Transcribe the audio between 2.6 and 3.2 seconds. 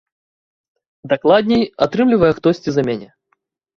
за мяне.